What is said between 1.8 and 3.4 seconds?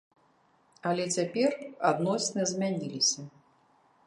адносіны змяніліся.